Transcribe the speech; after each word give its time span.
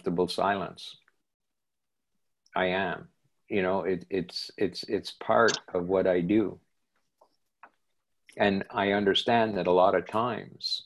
uncomfortable 0.00 0.28
silence. 0.28 0.96
I 2.56 2.66
am. 2.66 3.08
You 3.48 3.62
know, 3.62 3.82
it, 3.82 4.06
it's 4.10 4.50
it's 4.56 4.84
it's 4.88 5.12
part 5.12 5.58
of 5.74 5.88
what 5.88 6.06
I 6.06 6.20
do. 6.20 6.58
And 8.36 8.64
I 8.70 8.92
understand 8.92 9.56
that 9.56 9.66
a 9.66 9.72
lot 9.72 9.94
of 9.94 10.08
times 10.08 10.84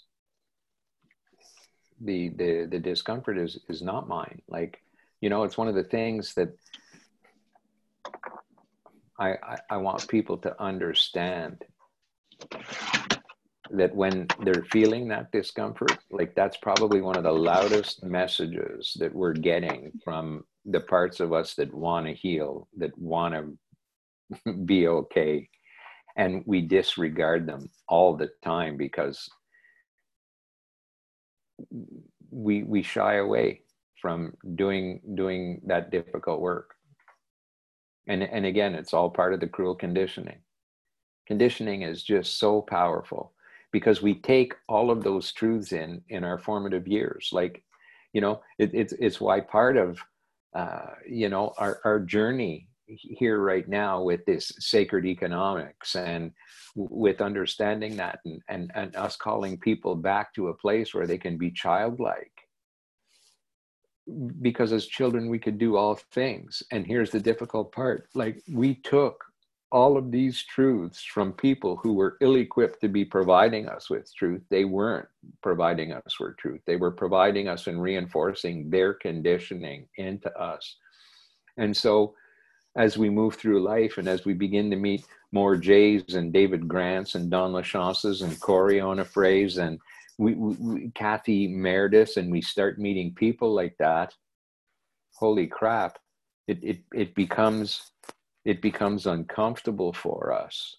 the 2.00 2.30
the 2.30 2.66
the 2.71 2.79
discomfort 2.79 3.38
is 3.38 3.58
is 3.69 3.82
not 3.82 4.08
mine. 4.08 4.40
Like, 4.48 4.82
you 5.21 5.31
know, 5.31 5.45
it's 5.45 5.59
one 5.59 5.69
of 5.69 5.75
the 5.75 5.85
things 5.85 6.35
that 6.35 6.57
I, 9.19 9.31
I, 9.31 9.57
I 9.71 9.77
want 9.77 10.09
people 10.09 10.39
to 10.39 10.61
understand 10.61 11.65
that 13.71 13.95
when 13.95 14.27
they're 14.43 14.67
feeling 14.71 15.09
that 15.09 15.33
discomfort, 15.33 15.96
like 16.11 16.35
that's 16.35 16.57
probably 16.59 17.01
one 17.01 17.17
of 17.17 17.25
the 17.25 17.33
loudest 17.33 18.05
messages 18.05 18.96
that 18.99 19.14
we're 19.14 19.33
getting 19.33 19.93
from 20.05 20.45
the 20.67 20.81
parts 20.81 21.21
of 21.21 21.32
us 21.32 21.55
that 21.55 21.72
want 21.72 22.07
to 22.07 22.14
heal, 22.14 22.69
that 22.77 22.96
want 22.99 23.35
to 24.45 24.53
be 24.64 24.89
okay. 24.89 25.49
And 26.17 26.43
we 26.46 26.61
disregard 26.61 27.46
them 27.46 27.71
all 27.89 28.17
the 28.17 28.31
time 28.45 28.77
because 28.77 29.29
we 32.31 32.62
we 32.62 32.83
shy 32.83 33.17
away 33.17 33.62
from 34.00 34.34
doing 34.55 35.00
doing 35.14 35.61
that 35.67 35.91
difficult 35.91 36.41
work. 36.41 36.75
And 38.06 38.22
and 38.22 38.47
again, 38.47 38.75
it's 38.75 38.94
all 38.94 39.11
part 39.11 39.34
of 39.34 39.41
the 39.41 39.48
cruel 39.48 39.75
conditioning. 39.75 40.39
Conditioning 41.27 41.83
is 41.83 42.03
just 42.03 42.39
so 42.39 42.61
powerful 42.61 43.33
because 43.75 44.01
we 44.01 44.14
take 44.14 44.55
all 44.69 44.89
of 44.89 45.03
those 45.03 45.33
truths 45.33 45.73
in 45.73 46.01
in 46.09 46.23
our 46.23 46.39
formative 46.39 46.87
years. 46.87 47.31
Like 47.33 47.64
you 48.12 48.20
know 48.20 48.41
it, 48.56 48.70
it's 48.73 48.95
it's 49.00 49.20
why 49.20 49.41
part 49.41 49.77
of 49.77 49.98
uh, 50.55 50.91
you 51.09 51.28
know 51.28 51.53
our, 51.59 51.81
our 51.84 51.98
journey 51.98 52.69
here 52.87 53.41
right 53.41 53.69
now 53.69 54.00
with 54.00 54.25
this 54.27 54.53
sacred 54.61 55.05
economics 55.05 55.97
and 55.97 56.31
with 56.77 57.20
understanding 57.20 57.97
that 57.97 58.20
and, 58.25 58.41
and, 58.48 58.70
and 58.77 58.94
us 58.94 59.16
calling 59.16 59.58
people 59.58 59.97
back 59.97 60.33
to 60.34 60.48
a 60.48 60.55
place 60.64 60.94
where 60.94 61.09
they 61.09 61.19
can 61.19 61.36
be 61.36 61.50
childlike. 61.50 62.36
Because 64.42 64.70
as 64.72 64.86
children 64.86 65.31
we 65.31 65.38
could 65.38 65.59
do 65.59 65.77
all 65.77 65.98
things. 66.12 66.62
And 66.70 66.86
here's 66.86 67.11
the 67.11 67.27
difficult 67.31 67.72
part. 67.72 68.06
Like 68.14 68.42
we 68.53 68.75
took 68.75 69.25
all 69.75 69.97
of 69.97 70.12
these 70.12 70.41
truths 70.44 71.03
from 71.03 71.33
people 71.33 71.75
who 71.75 71.94
were 71.94 72.17
ill 72.20 72.36
equipped 72.36 72.80
to 72.80 72.86
be 72.86 73.05
providing 73.05 73.69
us 73.69 73.91
with 73.91 74.08
truth. 74.14 74.41
They 74.48 74.64
weren't 74.64 75.08
providing 75.42 75.92
us 75.92 76.20
with 76.20 76.36
truth. 76.36 76.61
They 76.64 76.77
were 76.77 76.92
providing 76.92 77.48
us 77.48 77.66
and 77.66 77.83
reinforcing 77.83 78.70
their 78.70 78.94
conditioning 78.94 79.89
into 79.97 80.33
us. 80.39 80.77
And 81.56 81.77
so, 81.77 82.14
as 82.77 82.97
we 82.97 83.11
move 83.11 83.34
through 83.34 83.64
life 83.64 83.98
and 83.98 84.06
as 84.06 84.25
we 84.25 84.33
begin 84.33 84.70
to 84.70 84.77
meet 84.77 85.05
more 85.33 85.56
Jays 85.56 86.14
and 86.14 86.33
David 86.33 86.69
Grants 86.69 87.16
and 87.16 87.28
Don 87.28 87.53
Lachances 87.53 88.22
and 88.22 88.38
Corey 88.38 88.77
Onofres 88.77 89.59
and 89.59 89.81
we, 90.19 90.34
we, 90.34 90.91
Kathy 90.94 91.48
Meredith, 91.48 92.16
and 92.16 92.31
we 92.31 92.42
start 92.42 92.78
meeting 92.78 93.12
people 93.12 93.53
like 93.53 93.75
that, 93.81 94.14
holy 95.14 95.48
crap, 95.48 95.98
it, 96.47 96.62
it, 96.62 96.78
it 96.94 97.14
becomes 97.16 97.91
it 98.45 98.61
becomes 98.62 99.06
uncomfortable 99.06 99.92
for 99.92 100.33
us. 100.33 100.77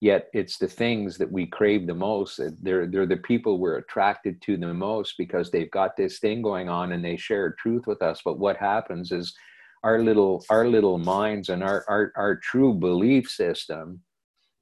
Yet 0.00 0.28
it's 0.32 0.56
the 0.56 0.68
things 0.68 1.18
that 1.18 1.30
we 1.30 1.46
crave 1.46 1.86
the 1.86 1.94
most. 1.94 2.40
They're, 2.62 2.86
they're 2.86 3.06
the 3.06 3.18
people 3.18 3.58
we're 3.58 3.76
attracted 3.76 4.40
to 4.42 4.56
the 4.56 4.72
most 4.72 5.16
because 5.18 5.50
they've 5.50 5.70
got 5.70 5.96
this 5.96 6.18
thing 6.18 6.40
going 6.40 6.70
on 6.70 6.92
and 6.92 7.04
they 7.04 7.16
share 7.18 7.54
truth 7.58 7.86
with 7.86 8.00
us. 8.00 8.22
But 8.24 8.38
what 8.38 8.56
happens 8.56 9.12
is 9.12 9.34
our 9.82 9.98
little 10.02 10.44
our 10.50 10.66
little 10.68 10.98
minds 10.98 11.48
and 11.48 11.62
our, 11.62 11.84
our, 11.88 12.12
our 12.16 12.36
true 12.36 12.74
belief 12.74 13.28
system 13.28 14.00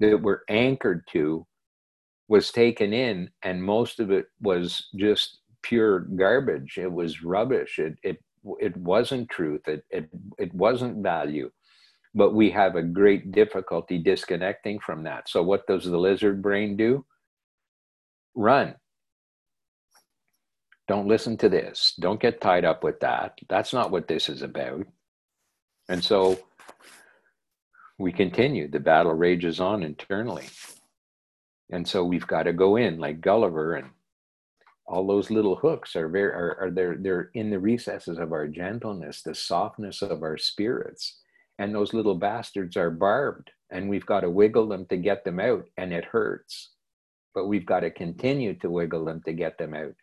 that 0.01 0.21
we're 0.21 0.43
anchored 0.49 1.05
to 1.11 1.47
was 2.29 2.53
taken 2.53 2.93
in 2.93 3.31
and 3.43 3.63
most 3.63 4.01
of 4.01 4.11
it 4.11 4.27
was 4.41 4.89
just 4.97 5.39
pure 5.63 6.01
garbage 6.01 6.79
it 6.79 6.91
was 6.91 7.25
rubbish 7.25 7.79
it 7.79 7.95
it 8.05 8.23
it 8.61 8.77
wasn't 8.77 9.29
truth 9.29 9.67
it 9.67 9.83
it, 9.91 10.09
it 10.39 10.55
wasn't 10.55 11.03
value 11.03 11.51
but 12.15 12.35
we 12.35 12.51
have 12.51 12.77
a 12.77 12.83
great 12.83 13.33
difficulty 13.33 13.99
disconnecting 13.99 14.81
from 14.81 15.05
that. 15.05 15.29
So, 15.29 15.43
what 15.43 15.67
does 15.67 15.85
the 15.85 15.99
lizard 15.99 16.43
brain 16.43 16.77
do? 16.77 17.05
Run. 18.35 18.75
Don't 20.87 21.09
listen 21.09 21.37
to 21.39 21.49
this. 21.49 21.95
Don't 22.01 22.21
get 22.21 22.41
tied 22.41 22.65
up 22.65 22.83
with 22.83 23.01
that. 23.01 23.39
That's 23.49 23.75
not 23.75 23.91
what 23.91 24.09
this 24.09 24.29
is 24.29 24.41
about. 24.41 24.87
And 25.91 26.03
so 26.03 26.39
we 27.99 28.11
continue. 28.11 28.71
The 28.71 28.81
battle 28.81 29.13
rages 29.13 29.61
on 29.61 29.83
internally. 29.83 30.47
And 31.71 31.87
so 31.87 32.05
we've 32.05 32.27
got 32.27 32.45
to 32.45 32.55
go 32.55 32.77
in 32.77 32.99
like 32.99 33.21
Gulliver 33.21 33.75
and 33.75 33.91
all 34.87 35.07
those 35.07 35.31
little 35.31 35.57
hooks 35.57 35.95
are 35.95 36.09
very 36.09 36.33
are, 36.33 36.57
are 36.59 36.71
they're 36.71 36.97
they're 36.97 37.31
in 37.35 37.51
the 37.51 37.59
recesses 37.59 38.19
of 38.19 38.33
our 38.33 38.49
gentleness, 38.49 39.21
the 39.21 39.35
softness 39.35 40.01
of 40.01 40.23
our 40.23 40.39
spirits 40.39 41.21
and 41.59 41.75
those 41.75 41.93
little 41.93 42.15
bastards 42.15 42.77
are 42.77 42.91
barbed 42.91 43.51
and 43.71 43.89
we've 43.89 44.07
got 44.07 44.21
to 44.21 44.31
wiggle 44.31 44.69
them 44.69 44.87
to 44.87 44.97
get 44.97 45.25
them 45.25 45.41
out 45.41 45.65
and 45.77 45.93
it 45.93 46.05
hurts. 46.05 46.71
But 47.35 47.47
we've 47.47 47.67
got 47.67 47.81
to 47.81 47.91
continue 47.91 48.55
to 48.61 48.71
wiggle 48.71 49.05
them 49.05 49.23
to 49.27 49.33
get 49.33 49.59
them 49.59 49.75
out. 49.75 49.95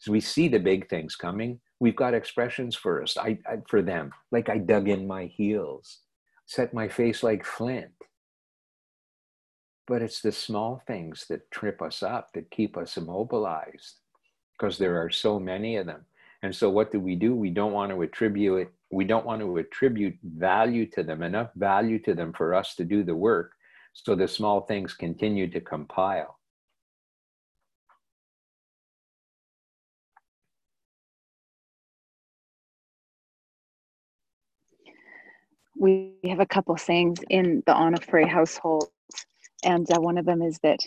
So 0.00 0.12
we 0.12 0.20
see 0.20 0.48
the 0.48 0.58
big 0.58 0.88
things 0.88 1.14
coming. 1.14 1.60
We've 1.80 1.96
got 1.96 2.14
expressions 2.14 2.74
for 2.74 3.02
us 3.02 3.16
I, 3.16 3.38
I, 3.46 3.56
for 3.68 3.82
them 3.82 4.12
like 4.30 4.48
i 4.48 4.58
dug 4.58 4.88
in 4.88 5.06
my 5.06 5.26
heels 5.26 5.98
set 6.46 6.74
my 6.74 6.88
face 6.88 7.22
like 7.22 7.44
flint. 7.44 7.92
But 9.86 10.02
it's 10.02 10.20
the 10.20 10.32
small 10.32 10.82
things 10.86 11.26
that 11.28 11.50
trip 11.50 11.82
us 11.82 12.02
up 12.02 12.28
that 12.34 12.50
keep 12.50 12.76
us 12.76 12.96
immobilized 12.96 13.96
because 14.58 14.78
there 14.78 15.02
are 15.02 15.10
so 15.10 15.40
many 15.40 15.76
of 15.76 15.86
them. 15.86 16.04
And 16.42 16.54
so 16.54 16.70
what 16.70 16.92
do 16.92 17.00
we 17.00 17.16
do? 17.16 17.34
We 17.34 17.50
don't 17.50 17.72
want 17.72 17.90
to 17.90 18.02
attribute 18.02 18.70
we 18.92 19.04
don't 19.06 19.24
want 19.24 19.40
to 19.40 19.56
attribute 19.56 20.18
value 20.22 20.86
to 20.86 21.02
them, 21.02 21.22
enough 21.22 21.48
value 21.56 21.98
to 22.00 22.14
them 22.14 22.32
for 22.32 22.54
us 22.54 22.74
to 22.74 22.84
do 22.84 23.02
the 23.02 23.14
work. 23.14 23.52
So 23.94 24.14
the 24.14 24.28
small 24.28 24.60
things 24.60 24.92
continue 24.92 25.50
to 25.50 25.60
compile. 25.60 26.38
We 35.74 36.12
have 36.28 36.40
a 36.40 36.46
couple 36.46 36.76
sayings 36.76 37.18
in 37.30 37.62
the 37.66 37.72
Onofre 37.72 38.28
household, 38.28 38.88
and 39.64 39.90
uh, 39.90 40.00
one 40.00 40.18
of 40.18 40.26
them 40.26 40.42
is 40.42 40.58
that 40.62 40.80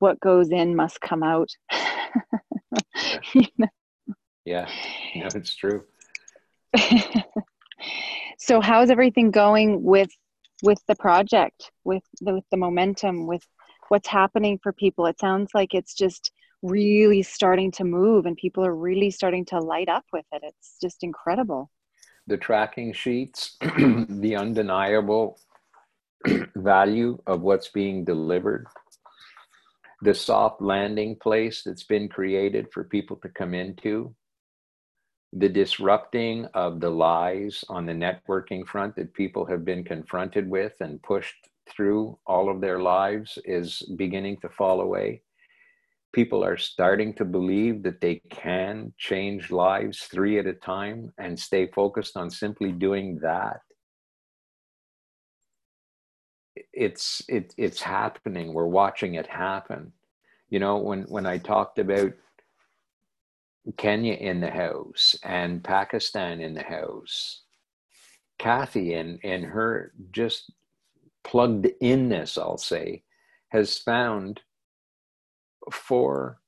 what 0.00 0.20
goes 0.20 0.50
in 0.50 0.74
must 0.74 1.00
come 1.00 1.22
out. 1.22 1.48
yeah. 3.34 3.66
yeah, 4.44 4.68
yeah, 5.14 5.28
it's 5.34 5.54
true. 5.54 5.84
so 8.44 8.60
how's 8.60 8.90
everything 8.90 9.30
going 9.30 9.84
with 9.84 10.10
with 10.64 10.78
the 10.88 10.96
project 10.96 11.70
with 11.84 12.02
the, 12.20 12.34
with 12.34 12.44
the 12.50 12.56
momentum 12.56 13.26
with 13.26 13.46
what's 13.88 14.08
happening 14.08 14.58
for 14.60 14.72
people? 14.72 15.06
It 15.06 15.20
sounds 15.20 15.50
like 15.54 15.74
it's 15.74 15.94
just 15.94 16.32
really 16.60 17.22
starting 17.22 17.70
to 17.72 17.84
move 17.84 18.26
and 18.26 18.36
people 18.36 18.64
are 18.64 18.74
really 18.74 19.10
starting 19.12 19.44
to 19.46 19.60
light 19.60 19.88
up 19.88 20.04
with 20.12 20.24
it. 20.32 20.42
It's 20.44 20.76
just 20.80 21.04
incredible. 21.04 21.70
The 22.26 22.36
tracking 22.36 22.92
sheets 22.92 23.56
the 23.60 24.36
undeniable 24.36 25.38
value 26.56 27.18
of 27.26 27.42
what's 27.42 27.68
being 27.68 28.04
delivered 28.04 28.66
the 30.02 30.14
soft 30.14 30.60
landing 30.60 31.14
place 31.14 31.62
that's 31.64 31.84
been 31.84 32.08
created 32.08 32.66
for 32.72 32.82
people 32.82 33.16
to 33.18 33.28
come 33.28 33.54
into 33.54 34.12
the 35.32 35.48
disrupting 35.48 36.46
of 36.52 36.80
the 36.80 36.90
lies 36.90 37.64
on 37.68 37.86
the 37.86 37.92
networking 37.92 38.66
front 38.66 38.94
that 38.96 39.14
people 39.14 39.46
have 39.46 39.64
been 39.64 39.82
confronted 39.82 40.48
with 40.48 40.74
and 40.80 41.02
pushed 41.02 41.48
through 41.68 42.18
all 42.26 42.50
of 42.50 42.60
their 42.60 42.80
lives 42.80 43.38
is 43.44 43.82
beginning 43.96 44.36
to 44.38 44.48
fall 44.50 44.82
away. 44.82 45.22
People 46.12 46.44
are 46.44 46.58
starting 46.58 47.14
to 47.14 47.24
believe 47.24 47.82
that 47.82 48.02
they 48.02 48.16
can 48.28 48.92
change 48.98 49.50
lives 49.50 50.02
three 50.02 50.38
at 50.38 50.46
a 50.46 50.52
time 50.52 51.10
and 51.16 51.38
stay 51.38 51.66
focused 51.68 52.18
on 52.18 52.28
simply 52.28 52.70
doing 52.70 53.18
that. 53.22 53.60
It's 56.74 57.22
it, 57.28 57.54
it's 57.56 57.80
happening. 57.80 58.52
We're 58.52 58.66
watching 58.66 59.14
it 59.14 59.26
happen. 59.26 59.92
You 60.50 60.58
know, 60.58 60.76
when 60.76 61.04
when 61.04 61.24
I 61.24 61.38
talked 61.38 61.78
about 61.78 62.12
Kenya 63.76 64.14
in 64.14 64.40
the 64.40 64.50
house 64.50 65.16
and 65.22 65.62
Pakistan 65.62 66.40
in 66.40 66.54
the 66.54 66.62
house. 66.62 67.42
Kathy 68.38 68.94
in 68.94 69.18
in 69.18 69.44
her 69.44 69.92
just 70.10 70.50
plugged 71.22 71.68
inness, 71.80 72.36
I'll 72.36 72.58
say, 72.58 73.04
has 73.48 73.78
found 73.78 74.40
four 75.70 76.40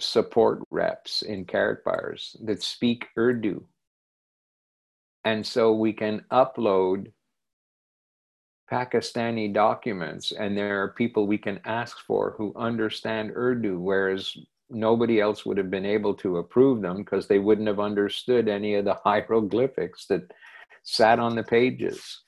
support 0.00 0.62
reps 0.70 1.22
in 1.22 1.44
Karatbars 1.44 2.36
that 2.46 2.62
speak 2.62 3.08
Urdu. 3.18 3.66
And 5.24 5.46
so 5.46 5.72
we 5.72 5.92
can 5.92 6.24
upload 6.30 7.12
Pakistani 8.70 9.52
documents, 9.52 10.32
and 10.32 10.56
there 10.56 10.82
are 10.82 10.88
people 10.88 11.26
we 11.26 11.38
can 11.38 11.60
ask 11.64 11.98
for 12.00 12.34
who 12.38 12.52
understand 12.54 13.32
Urdu, 13.34 13.78
whereas 13.78 14.36
nobody 14.70 15.20
else 15.20 15.46
would 15.46 15.58
have 15.58 15.70
been 15.70 15.86
able 15.86 16.14
to 16.14 16.38
approve 16.38 16.82
them 16.82 16.98
because 16.98 17.26
they 17.26 17.38
wouldn't 17.38 17.68
have 17.68 17.80
understood 17.80 18.48
any 18.48 18.74
of 18.74 18.84
the 18.84 18.94
hieroglyphics 19.04 20.06
that 20.06 20.22
sat 20.82 21.18
on 21.18 21.34
the 21.34 21.42
pages. 21.42 22.22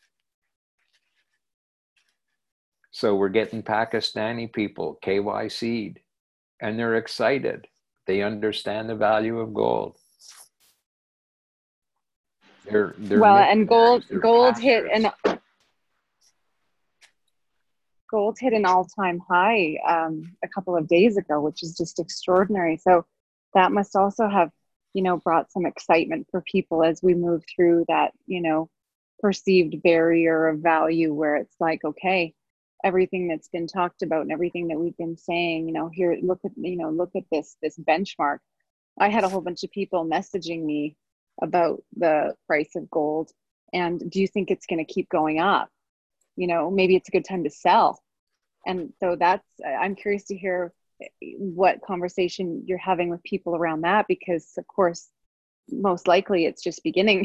So 2.92 3.14
we're 3.14 3.28
getting 3.28 3.62
Pakistani 3.62 4.52
people, 4.52 4.98
KYC'd, 5.04 6.00
and 6.60 6.78
they're 6.78 6.96
excited. 6.96 7.66
They 8.06 8.22
understand 8.22 8.90
the 8.90 8.96
value 8.96 9.38
of 9.38 9.54
gold. 9.54 9.96
They're, 12.64 12.94
they're 12.98 13.20
well, 13.20 13.38
and 13.38 13.66
gold 13.66 14.04
gold 14.20 14.58
hit 14.58 14.84
an 14.92 15.10
gold 18.10 18.38
hit 18.38 18.52
an 18.52 18.64
all-time 18.64 19.20
high 19.28 19.76
um, 19.86 20.22
a 20.42 20.48
couple 20.48 20.76
of 20.76 20.88
days 20.88 21.16
ago, 21.16 21.40
which 21.40 21.62
is 21.62 21.76
just 21.76 21.98
extraordinary. 21.98 22.76
So 22.76 23.06
that 23.54 23.72
must 23.72 23.96
also 23.96 24.28
have, 24.28 24.50
you 24.94 25.02
know, 25.02 25.18
brought 25.18 25.52
some 25.52 25.66
excitement 25.66 26.26
for 26.30 26.42
people 26.42 26.82
as 26.82 27.02
we 27.02 27.14
move 27.14 27.44
through 27.54 27.84
that, 27.88 28.12
you 28.26 28.42
know, 28.42 28.68
perceived 29.20 29.82
barrier 29.82 30.48
of 30.48 30.60
value 30.60 31.12
where 31.12 31.36
it's 31.36 31.56
like, 31.60 31.84
okay, 31.84 32.34
everything 32.82 33.28
that's 33.28 33.48
been 33.48 33.66
talked 33.66 34.02
about 34.02 34.22
and 34.22 34.32
everything 34.32 34.68
that 34.68 34.78
we've 34.78 34.96
been 34.96 35.16
saying, 35.16 35.68
you 35.68 35.74
know, 35.74 35.90
here, 35.92 36.16
look 36.22 36.40
at, 36.44 36.52
you 36.56 36.76
know, 36.76 36.90
look 36.90 37.10
at 37.14 37.24
this, 37.30 37.56
this 37.62 37.78
benchmark. 37.78 38.38
I 38.98 39.08
had 39.08 39.24
a 39.24 39.28
whole 39.28 39.42
bunch 39.42 39.62
of 39.62 39.70
people 39.70 40.04
messaging 40.04 40.64
me 40.64 40.96
about 41.42 41.82
the 41.96 42.34
price 42.46 42.74
of 42.76 42.90
gold 42.90 43.30
and 43.72 44.10
do 44.10 44.20
you 44.20 44.26
think 44.26 44.50
it's 44.50 44.66
going 44.66 44.84
to 44.84 44.92
keep 44.92 45.08
going 45.08 45.38
up 45.38 45.70
you 46.40 46.46
know 46.46 46.70
maybe 46.70 46.96
it's 46.96 47.08
a 47.08 47.12
good 47.12 47.28
time 47.30 47.44
to 47.44 47.50
sell. 47.50 48.02
And 48.66 48.92
so 49.00 49.16
that's 49.16 49.48
i'm 49.82 49.94
curious 49.94 50.24
to 50.24 50.36
hear 50.36 50.72
what 51.38 51.80
conversation 51.82 52.62
you're 52.66 52.86
having 52.92 53.08
with 53.08 53.22
people 53.22 53.56
around 53.56 53.80
that 53.82 54.06
because 54.06 54.46
of 54.58 54.66
course 54.66 55.08
most 55.70 56.06
likely 56.06 56.44
it's 56.44 56.62
just 56.62 56.82
beginning 56.90 57.20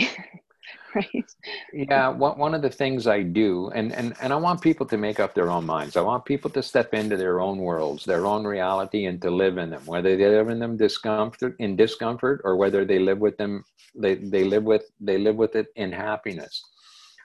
right? 0.96 1.30
Yeah 1.74 2.08
one, 2.10 2.38
one 2.46 2.54
of 2.56 2.62
the 2.62 2.70
things 2.70 3.06
i 3.06 3.22
do 3.22 3.70
and, 3.78 3.92
and 4.00 4.16
and 4.22 4.32
i 4.32 4.36
want 4.48 4.62
people 4.62 4.86
to 4.86 4.98
make 4.98 5.20
up 5.20 5.36
their 5.36 5.50
own 5.56 5.66
minds. 5.66 5.98
I 5.98 6.02
want 6.02 6.24
people 6.24 6.50
to 6.52 6.64
step 6.64 6.94
into 6.94 7.18
their 7.18 7.42
own 7.42 7.58
worlds 7.58 8.06
their 8.06 8.26
own 8.26 8.44
reality 8.46 9.06
and 9.10 9.22
to 9.22 9.30
live 9.44 9.58
in 9.58 9.70
them 9.72 9.86
whether 9.86 10.16
they 10.16 10.30
live 10.38 10.50
in 10.54 10.60
them 10.60 10.78
discomfort 10.78 11.56
in 11.60 11.76
discomfort 11.76 12.38
or 12.46 12.56
whether 12.56 12.86
they 12.86 13.00
live 13.00 13.20
with 13.20 13.36
them 13.38 13.64
they, 14.04 14.16
they 14.16 14.46
live 14.46 14.64
with 14.64 14.86
they 15.02 15.18
live 15.18 15.36
with 15.36 15.54
it 15.56 15.68
in 15.76 15.92
happiness 15.92 16.64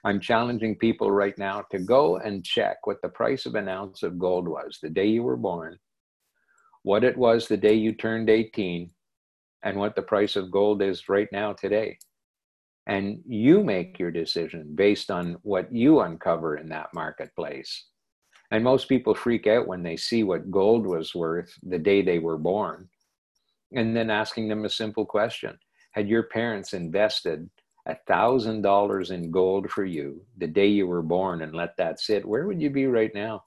i'm 0.03 0.19
challenging 0.19 0.75
people 0.75 1.11
right 1.11 1.37
now 1.37 1.63
to 1.71 1.79
go 1.79 2.17
and 2.17 2.43
check 2.43 2.77
what 2.85 3.01
the 3.01 3.09
price 3.09 3.45
of 3.45 3.55
an 3.55 3.67
ounce 3.67 4.03
of 4.03 4.19
gold 4.19 4.47
was 4.47 4.79
the 4.81 4.89
day 4.89 5.05
you 5.05 5.23
were 5.23 5.37
born 5.37 5.77
what 6.83 7.03
it 7.03 7.17
was 7.17 7.47
the 7.47 7.57
day 7.57 7.73
you 7.73 7.93
turned 7.93 8.29
18 8.29 8.89
and 9.63 9.77
what 9.77 9.95
the 9.95 10.01
price 10.01 10.35
of 10.35 10.51
gold 10.51 10.81
is 10.81 11.07
right 11.07 11.27
now 11.31 11.53
today 11.53 11.97
and 12.87 13.21
you 13.27 13.63
make 13.63 13.99
your 13.99 14.11
decision 14.11 14.73
based 14.75 15.11
on 15.11 15.37
what 15.43 15.73
you 15.73 16.01
uncover 16.01 16.57
in 16.57 16.69
that 16.69 16.89
marketplace. 16.93 17.85
And 18.49 18.63
most 18.63 18.89
people 18.89 19.13
freak 19.13 19.47
out 19.47 19.67
when 19.67 19.83
they 19.83 19.95
see 19.95 20.23
what 20.23 20.51
gold 20.51 20.85
was 20.85 21.15
worth 21.15 21.53
the 21.63 21.79
day 21.79 22.01
they 22.01 22.19
were 22.19 22.37
born. 22.37 22.89
And 23.73 23.95
then 23.95 24.09
asking 24.09 24.49
them 24.49 24.65
a 24.65 24.69
simple 24.69 25.05
question 25.05 25.57
Had 25.91 26.09
your 26.09 26.23
parents 26.23 26.73
invested 26.73 27.49
a 27.85 27.95
thousand 28.07 28.61
dollars 28.61 29.11
in 29.11 29.31
gold 29.31 29.69
for 29.69 29.85
you 29.85 30.21
the 30.37 30.47
day 30.47 30.67
you 30.67 30.87
were 30.87 31.01
born 31.01 31.41
and 31.41 31.53
let 31.53 31.75
that 31.77 31.99
sit, 31.99 32.25
where 32.25 32.45
would 32.45 32.61
you 32.61 32.69
be 32.69 32.85
right 32.85 33.13
now? 33.13 33.43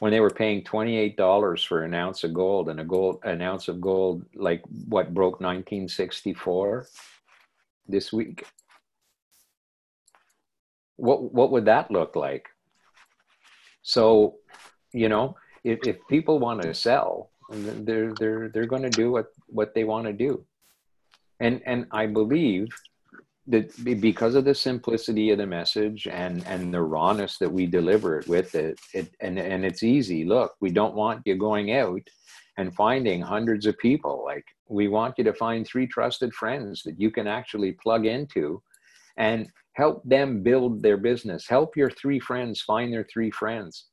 when 0.00 0.12
they 0.12 0.20
were 0.20 0.30
paying 0.30 0.62
$28 0.62 1.66
for 1.66 1.84
an 1.84 1.94
ounce 1.94 2.24
of 2.24 2.34
gold 2.34 2.68
and 2.68 2.80
a 2.80 2.84
gold 2.84 3.20
an 3.22 3.40
ounce 3.40 3.68
of 3.68 3.80
gold 3.80 4.24
like 4.34 4.62
what 4.88 5.14
broke 5.14 5.40
1964 5.40 6.86
this 7.86 8.12
week? 8.12 8.44
What 10.96 11.32
what 11.32 11.52
would 11.52 11.66
that 11.66 11.90
look 11.90 12.16
like? 12.16 12.48
So 13.82 14.36
you 14.92 15.08
know 15.08 15.36
if, 15.64 15.86
if 15.86 15.96
people 16.08 16.38
want 16.38 16.62
to 16.62 16.74
sell 16.74 17.30
they're 17.50 18.14
they're 18.14 18.48
they're 18.48 18.66
going 18.66 18.82
to 18.82 18.90
do 18.90 19.12
what 19.12 19.26
what 19.46 19.74
they 19.74 19.84
want 19.84 20.06
to 20.06 20.12
do 20.12 20.44
and 21.40 21.60
and 21.66 21.86
i 21.92 22.06
believe 22.06 22.68
that 23.50 24.00
because 24.00 24.34
of 24.34 24.44
the 24.44 24.54
simplicity 24.54 25.30
of 25.30 25.38
the 25.38 25.46
message 25.46 26.06
and 26.06 26.46
and 26.46 26.72
the 26.72 26.80
rawness 26.80 27.38
that 27.38 27.50
we 27.50 27.66
deliver 27.66 28.18
it 28.18 28.28
with 28.28 28.54
it, 28.54 28.78
it 28.94 29.10
and 29.20 29.38
and 29.38 29.64
it's 29.64 29.82
easy. 29.82 30.24
Look 30.24 30.54
we 30.60 30.70
don't 30.70 30.94
want 30.94 31.22
you 31.24 31.36
going 31.36 31.72
out 31.72 32.02
and 32.58 32.74
finding 32.74 33.20
hundreds 33.20 33.66
of 33.66 33.78
people. 33.78 34.22
Like 34.24 34.44
we 34.68 34.88
want 34.88 35.14
you 35.18 35.24
to 35.24 35.32
find 35.34 35.66
three 35.66 35.86
trusted 35.86 36.32
friends 36.32 36.82
that 36.84 37.00
you 37.00 37.10
can 37.10 37.26
actually 37.26 37.72
plug 37.72 38.06
into 38.06 38.62
and 39.16 39.48
help 39.74 40.02
them 40.04 40.42
build 40.42 40.82
their 40.82 40.96
business. 40.96 41.48
Help 41.48 41.76
your 41.76 41.90
three 41.90 42.20
friends 42.20 42.60
find 42.60 42.92
their 42.92 43.06
three 43.12 43.30
friends 43.30 43.86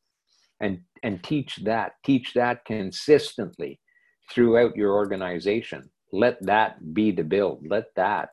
and 0.59 0.79
and 1.03 1.23
teach 1.23 1.55
that 1.63 1.93
teach 2.05 2.33
that 2.33 2.63
consistently 2.65 3.79
throughout 4.29 4.75
your 4.75 4.93
organization 4.93 5.89
let 6.11 6.43
that 6.45 6.93
be 6.93 7.11
the 7.11 7.23
build 7.23 7.65
let 7.67 7.93
that 7.95 8.29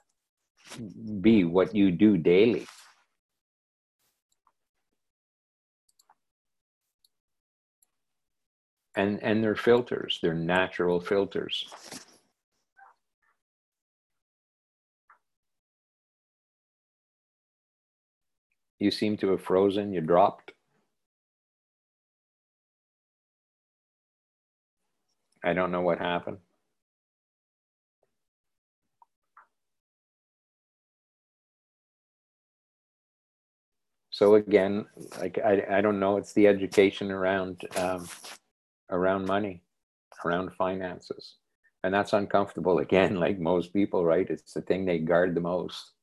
be 1.21 1.44
what 1.44 1.75
you 1.75 1.91
do 1.91 2.17
daily. 2.17 2.67
And, 8.97 9.21
and 9.23 9.43
they're 9.43 9.56
filters, 9.56 10.21
they're 10.23 10.35
natural 10.35 11.00
filters. 11.00 11.67
You 18.79 18.91
seem 18.91 19.17
to 19.19 19.31
have 19.31 19.43
frozen, 19.43 19.93
you 19.93 20.00
dropped. 20.00 20.53
I 25.43 25.53
don't 25.53 25.73
know 25.73 25.81
what 25.81 25.99
happened. 25.99 26.38
So 34.15 34.37
again 34.37 34.87
like 35.19 35.41
I, 35.44 35.79
I 35.79 35.81
don't 35.81 35.99
know 35.99 36.19
it's 36.19 36.35
the 36.35 36.47
education 36.47 37.11
around 37.11 37.63
um, 37.77 38.09
around 38.89 39.27
money 39.27 39.65
around 40.25 40.53
finances. 40.55 41.35
And 41.83 41.93
that's 41.93 42.13
uncomfortable. 42.13 42.79
Again 42.79 43.17
like 43.25 43.41
most 43.41 43.73
people 43.73 44.05
right 44.05 44.31
it's 44.31 44.53
the 44.53 44.63
thing 44.63 44.85
they 44.85 45.01
guard 45.01 45.35
the 45.35 45.41
most 45.41 45.94